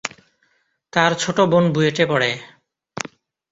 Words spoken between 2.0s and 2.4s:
পড়ে।